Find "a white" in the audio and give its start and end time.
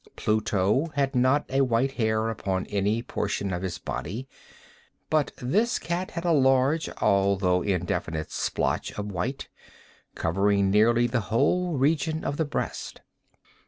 1.47-1.91